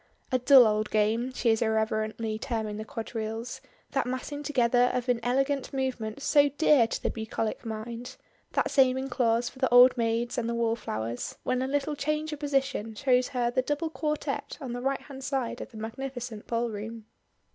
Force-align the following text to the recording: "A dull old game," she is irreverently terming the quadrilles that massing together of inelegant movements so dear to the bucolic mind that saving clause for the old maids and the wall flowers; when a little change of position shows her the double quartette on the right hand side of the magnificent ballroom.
"A 0.31 0.39
dull 0.39 0.65
old 0.65 0.89
game," 0.89 1.31
she 1.31 1.51
is 1.51 1.61
irreverently 1.61 2.39
terming 2.39 2.77
the 2.77 2.83
quadrilles 2.85 3.61
that 3.91 4.07
massing 4.07 4.41
together 4.41 4.89
of 4.95 5.07
inelegant 5.07 5.71
movements 5.71 6.25
so 6.25 6.49
dear 6.49 6.87
to 6.87 7.03
the 7.03 7.11
bucolic 7.11 7.63
mind 7.63 8.15
that 8.53 8.71
saving 8.71 9.09
clause 9.09 9.47
for 9.47 9.59
the 9.59 9.69
old 9.71 9.95
maids 9.99 10.39
and 10.39 10.49
the 10.49 10.55
wall 10.55 10.75
flowers; 10.75 11.37
when 11.43 11.61
a 11.61 11.67
little 11.67 11.93
change 11.95 12.33
of 12.33 12.39
position 12.39 12.95
shows 12.95 13.27
her 13.27 13.51
the 13.51 13.61
double 13.61 13.91
quartette 13.91 14.57
on 14.59 14.73
the 14.73 14.81
right 14.81 15.01
hand 15.01 15.23
side 15.23 15.61
of 15.61 15.69
the 15.69 15.77
magnificent 15.77 16.47
ballroom. 16.47 17.05